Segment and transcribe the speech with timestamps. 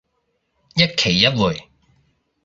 [0.73, 1.69] 一期一會